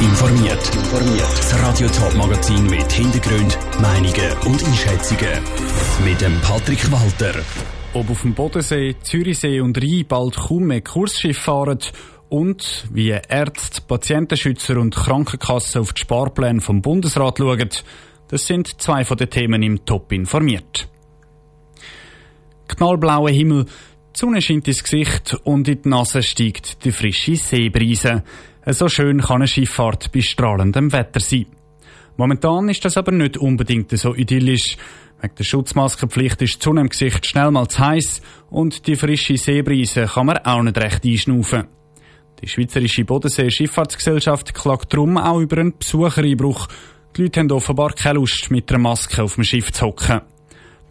[0.00, 0.60] informiert.
[1.36, 5.42] Das Radio Top Magazin mit Hintergrund, Meinungen und Einschätzungen
[6.04, 7.40] mit dem Patrick Walter.
[7.94, 11.78] Ob auf dem Bodensee, Zürichsee und Rhein bald kaum mehr Kursschiffe fahren
[12.28, 17.70] und wie Ärzte, Patientenschützer und Krankenkassen auf die Sparpläne vom Bundesrat schauen,
[18.28, 20.88] das sind zwei von den Themen im Top informiert.
[22.68, 23.66] Knallblauer Himmel,
[24.16, 28.22] die Sonne scheint ins Gesicht und in die Nase steigt die frische Seebrise.
[28.64, 31.44] So schön kann eine Schifffahrt bei strahlendem Wetter sein.
[32.16, 34.78] Momentan ist das aber nicht unbedingt so idyllisch.
[35.20, 39.36] Wegen der Schutzmaskenpflicht ist die Sonne im Gesicht schnell mal zu heiß und die frische
[39.36, 41.64] Seebrise kann man auch nicht recht einschnaufen.
[42.40, 46.68] Die Schweizerische Bodensee-Schifffahrtsgesellschaft klagt darum auch über einen Besuchereinbruch.
[47.14, 50.22] Die Leute haben offenbar keine Lust, mit einer Maske auf dem Schiff zu hocken.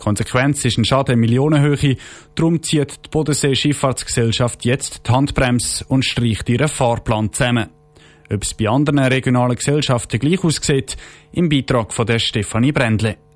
[0.00, 1.96] Konsequenz ist ein Schaden in Millionenhöhe.
[2.34, 7.68] Darum zieht die Bodensee-Schifffahrtsgesellschaft jetzt die Handbremse und streicht ihren Fahrplan zusammen.
[8.32, 10.96] Ob es bei anderen regionalen Gesellschaften gleich aussieht,
[11.32, 13.29] im Beitrag von der Stefanie Brändle.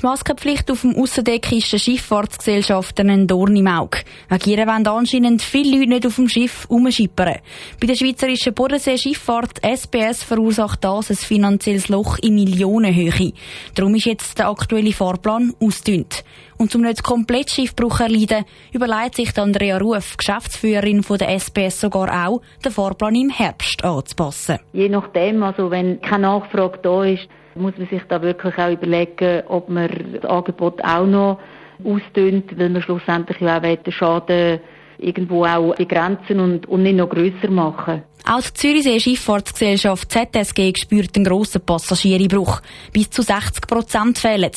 [0.00, 3.98] Die Maskenpflicht auf dem Aussendeck ist den Schifffahrtsgesellschaften ein Dorn im Auge.
[4.30, 7.40] Wegen ihr wollen anscheinend viele Leute nicht auf dem Schiff rumschippern.
[7.78, 13.32] Bei der Schweizerischen Bodensee-Schifffahrt SPS verursacht das ein finanzielles Loch in Millionenhöhe.
[13.74, 16.24] Darum ist jetzt der aktuelle Fahrplan ausgedünnt.
[16.56, 22.26] Und um nicht komplett Schiffbruch erleiden, überlegt sich Andrea Ruf, Geschäftsführerin von der SPS, sogar
[22.26, 24.60] auch, den Fahrplan im Herbst anzupassen.
[24.72, 29.42] Je nachdem, also wenn keine Nachfrage da ist, muss man sich da wirklich auch überlegen,
[29.48, 29.88] ob man
[30.20, 31.38] das Angebot auch noch
[31.84, 34.60] ausdünnt, weil man schlussendlich ja auch den Schaden
[35.00, 38.02] irgendwo auch begrenzen und, und nicht noch grösser machen.
[38.28, 42.60] Auch die Zürichsee Schifffahrtsgesellschaft ZSG spürt einen grossen Passagierbruch.
[42.92, 44.50] Bis zu 60 Prozent fehlen.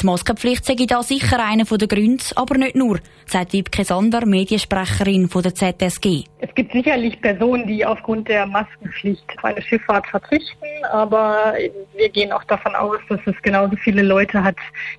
[0.00, 5.28] Die Maskenpflicht sei da sicher einer der Gründe, aber nicht nur, sagt Wibke Sander, Mediensprecherin
[5.28, 6.24] von der ZSG.
[6.38, 11.54] Es gibt sicherlich Personen, die aufgrund der Maskenpflicht auf eine Schifffahrt verzichten, aber
[11.96, 14.56] wir gehen auch davon aus, dass es genauso viele Leute hat,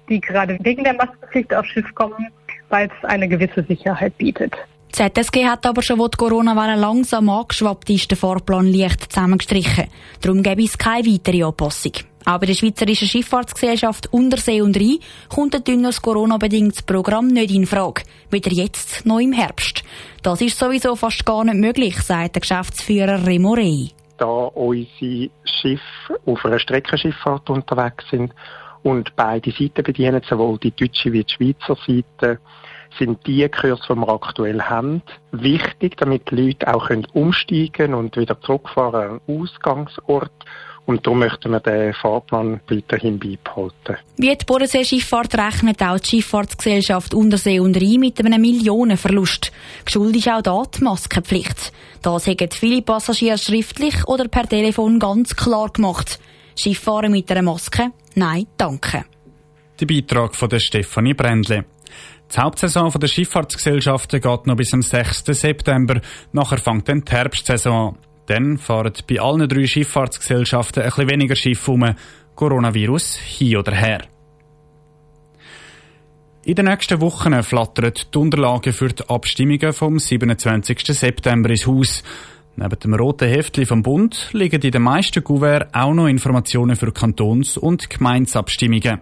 [0.10, 2.28] die gerade wegen der Maskenpflicht aufs Schiff kommen,
[2.70, 4.58] weil es eine gewisse Sicherheit bietet.
[4.96, 9.88] Die ZSG hat aber schon, wo die Corona-Welle langsam angeschwappt ist, den Fahrplan leicht zusammengestrichen.
[10.22, 11.94] Darum gäbe es keine weitere Anpassung.
[12.26, 14.98] Auch bei der Schweizerischen Schifffahrtsgesellschaft Untersee und Rhein
[15.30, 18.04] kommt ein dünnes Corona-bedingtes Programm nicht in Frage.
[18.30, 19.84] Weder jetzt noch im Herbst.
[20.24, 23.92] Das ist sowieso fast gar nicht möglich, sagt der Geschäftsführer Remo Rey.
[24.18, 28.34] Da unsere Schiffe auf einer Streckenschifffahrt unterwegs sind
[28.84, 32.40] und beide Seiten bedienen, sowohl die deutsche wie die Schweizer Seite,
[32.98, 38.18] sind die Kurse, die wir aktuell haben, wichtig, damit die Leute auch umsteigen können und
[38.18, 40.32] wieder zurückfahren am Ausgangsort.
[40.86, 43.98] Und darum möchten wir den Fahrplan weiterhin beibehalten.
[44.16, 49.52] Wie die Bodensee-Schifffahrt rechnet auch die Schifffahrtsgesellschaft Untersee und Rhein mit einem Millionenverlust.
[49.84, 51.74] Geschuld ist auch da die Maskenpflicht.
[52.02, 56.22] Das haben viele Passagiere schriftlich oder per Telefon ganz klar gemacht.
[56.58, 57.92] Schifffahren mit einer Maske?
[58.16, 59.04] Nein, danke.
[59.80, 61.66] Der Beitrag von der Stefanie Brändle.
[62.34, 65.24] Die Hauptsaison der Schifffahrtsgesellschaften geht noch bis zum 6.
[65.28, 66.02] September.
[66.34, 67.98] Nachher fängt dann die Herbstsaison an.
[68.26, 71.96] Dann fahren bei allen drei Schifffahrtsgesellschaften ein bisschen weniger Schiffe um.
[72.36, 74.02] Coronavirus hin oder her.
[76.44, 80.80] In den nächsten Wochen flattern die Unterlagen für die Abstimmungen vom 27.
[80.86, 82.04] September ins Haus.
[82.56, 86.92] Neben dem roten Heftli vom Bund liegen in den meisten Kuverts auch noch Informationen für
[86.92, 89.02] Kantons- und Gemeinsabstimmungen.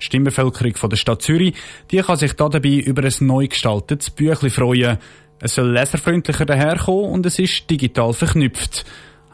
[0.00, 1.54] Die Stimmbevölkerung von der Stadt Zürich,
[1.90, 4.98] die kann sich dabei über ein neu gestaltetes Büchlein freuen.
[5.40, 8.84] Es soll leserfreundlicher daherkommen und es ist digital verknüpft.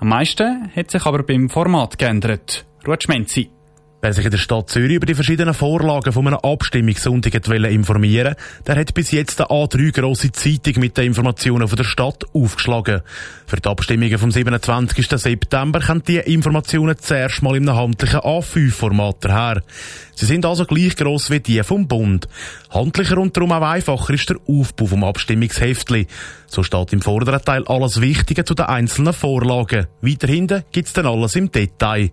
[0.01, 2.65] Am meisten hat sich aber beim Format geändert.
[2.87, 3.51] Ruth Schmenzi.
[4.05, 8.35] Wer sich in der Stadt Zürich über die verschiedenen Vorlagen von einer Abstimmungssonntag informieren
[8.67, 13.03] der hat bis jetzt eine A3 grosse Zeitung mit den Informationen von der Stadt aufgeschlagen.
[13.47, 15.07] Für die Abstimmungen vom 27.
[15.09, 19.63] September kommen diese Informationen zuerst mal in einem handlichen A5-Format daher.
[20.17, 22.27] Sie sind also gleich gross wie die vom Bund.
[22.71, 26.09] Handlicher und darum auch einfacher ist der Aufbau vom Abstimmungsheftli.
[26.53, 29.87] So steht im vorderen Teil alles Wichtige zu den einzelnen Vorlagen.
[30.03, 32.11] Weiter hinten gibt's dann alles im Detail.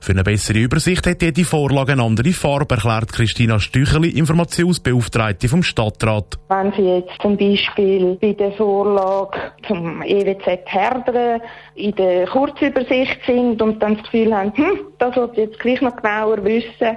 [0.00, 5.62] Für eine bessere Übersicht hat jede Vorlage eine andere Farbe, erklärt Christina Stücheli, Informationsbeauftragte vom
[5.62, 6.38] Stadtrat.
[6.48, 11.42] Wenn Sie jetzt zum Beispiel bei der Vorlage zum EWZ Herdern
[11.74, 15.82] in der Kurzübersicht sind und dann das Gefühl haben, hm, das sollte ich jetzt gleich
[15.82, 16.96] noch genauer wissen,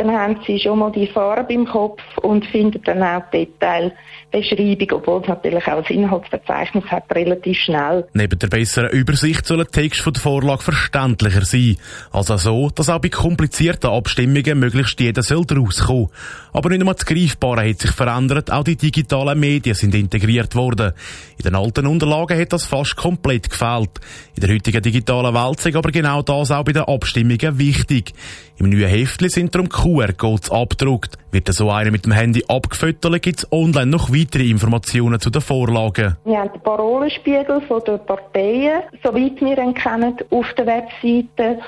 [0.00, 5.20] dann haben sie schon mal die Farbe im Kopf und finden dann auch Detailbeschreibung, obwohl
[5.20, 8.06] es natürlich auch das Inhaltsverzeichnis hat, relativ schnell.
[8.14, 11.76] Neben der besseren Übersicht soll der Text von der Vorlage verständlicher sein.
[12.12, 16.08] Also so, dass auch bei komplizierten Abstimmungen möglichst jeder soll rauskommen.
[16.54, 20.92] Aber nicht nur das Greifbare hat sich verändert, auch die digitalen Medien sind integriert worden.
[21.36, 23.90] In den alten Unterlagen hat das fast komplett gefehlt.
[24.34, 28.14] In der heutigen digitalen Welt ist aber genau das auch bei den Abstimmungen wichtig.
[28.60, 31.16] Im neuen Heftli sind darum QR-Codes abgedruckt.
[31.32, 35.40] Wird so einer mit dem Handy abgefüttert, gibt es online noch weitere Informationen zu den
[35.40, 36.18] Vorlagen.
[36.26, 41.58] Wir haben den Parolenspiegel den Parteien, soweit wir ihn kennen, auf der Webseite.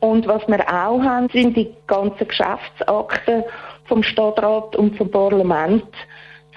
[0.00, 3.44] Und was wir auch haben, sind die ganzen Geschäftsakten
[3.86, 5.86] vom Stadtrat und vom Parlament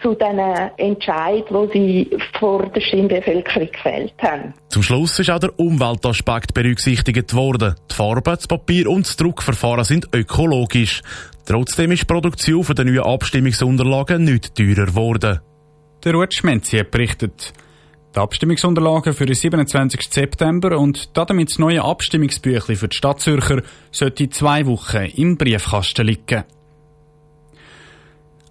[0.01, 0.39] zu diesen
[0.75, 4.53] Entscheid, wo sie vor der Stimmbevölkerung gefällt haben.
[4.75, 7.75] Zum Schluss ist auch der Umweltaspekt berücksichtigt worden.
[7.89, 11.01] Die Farbe, das Papier und das Druckverfahren sind ökologisch.
[11.45, 15.39] Trotzdem ist die Produktion von den neuen Abstimmungsunterlagen nicht teurer geworden.
[16.03, 17.53] Der Ruth Schmenzi hat berichtet.
[18.13, 20.01] Die Abstimmungsunterlagen für den 27.
[20.09, 23.61] September und damit das neue Abstimmungsbüchlein für die Stadt Zürcher
[23.91, 26.43] sollte zwei Wochen im Briefkasten liegen.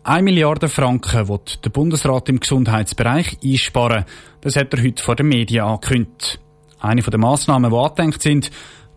[0.07, 4.05] 1 Milliarde Franken wird der Bundesrat im Gesundheitsbereich einsparen.
[4.43, 6.39] Das hat er heute vor den Medien angekündigt.
[6.79, 8.51] Eine der Massnahmen, die angedenkt sind,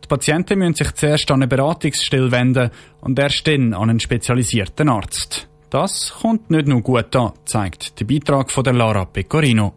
[0.03, 4.89] die Patienten müssen sich zuerst an eine Beratungsstelle wenden und erst dann an einen spezialisierten
[4.89, 5.47] Arzt.
[5.69, 9.75] Das kommt nicht nur gut an, zeigt der Beitrag von der Lara Pecorino.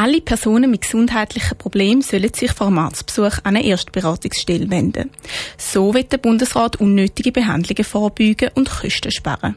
[0.00, 5.10] Alle Personen mit gesundheitlichen Problemen sollen sich vor einem Arztbesuch an eine Erstberatungsstelle wenden.
[5.58, 9.56] So wird der Bundesrat unnötige Behandlungen vorbeugen und Kosten sparen.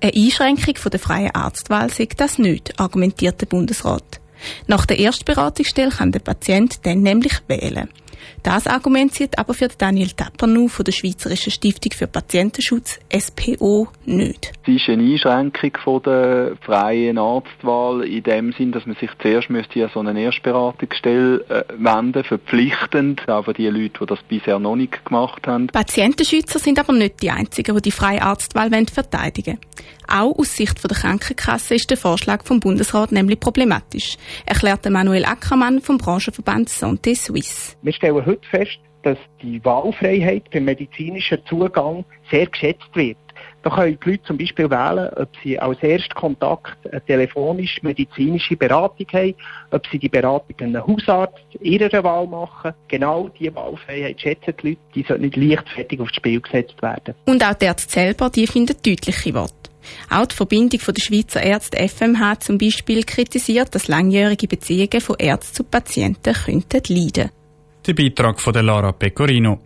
[0.00, 4.20] Eine Einschränkung der freien Arztwahl sagt das nicht, argumentiert der Bundesrat.
[4.68, 7.88] Nach der Erstberatungsstelle kann der Patient dann nämlich wählen.
[8.42, 14.52] Das Argument sieht aber für Daniel Tappernu von der Schweizerischen Stiftung für Patientenschutz SPO nicht.
[14.66, 19.50] Es ist eine Einschränkung von der freien Arztwahl in dem Sinn, dass man sich zuerst
[19.50, 24.58] müsste an so eine Erstberatungsstelle äh, wenden, verpflichtend, auch für die Leute, die das bisher
[24.58, 25.66] noch nicht gemacht haben.
[25.68, 29.90] Patientenschützer sind aber nicht die einzigen, die die freie Arztwahl verteidigen wollen.
[30.12, 35.80] Auch aus Sicht der Krankenkasse ist der Vorschlag vom Bundesrat nämlich problematisch, erklärte Manuel Ackermann
[35.80, 37.76] vom Branchenverband Santé Suisse.
[38.10, 43.16] Stellen heute fest, dass die Wahlfreiheit beim medizinischen Zugang sehr geschätzt wird.
[43.62, 49.06] Da können die Leute zum Beispiel wählen, ob sie als Erstkontakt eine telefonisch medizinische Beratung
[49.12, 49.34] haben,
[49.70, 52.74] ob sie die Beratung an einen Hausarzt ihrer Wahl machen.
[52.88, 57.14] Genau diese Wahlfreiheit schätzen die Leute, die sollte nicht leichtfertig aufs Spiel gesetzt werden.
[57.26, 59.54] Und auch die Ärzte selber, die finden deutliche Worte.
[60.10, 65.54] Auch die Verbindung der Schweizer Ärzte FMH zum Beispiel kritisiert, dass langjährige Beziehungen von Ärzten
[65.54, 67.30] zu Patienten könnten leiden.
[67.86, 69.60] Der Beitrag von der Lara Pecorino.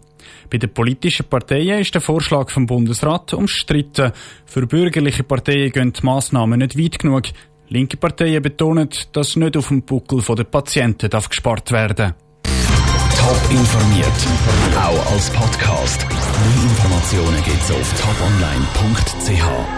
[0.51, 4.13] Bei den politischen Parteien ist der Vorschlag vom Bundesrat umstritten.
[4.47, 7.25] Für bürgerliche Parteien gehen die Massnahmen nicht weit genug.
[7.69, 12.15] Linke Parteien betonen, dass nicht auf dem Buckel der Patienten darf gespart werden
[13.25, 14.07] Top informiert,
[14.77, 16.07] auch als Podcast.
[16.07, 19.75] Mehr Informationen gibt's auf toponline.ch.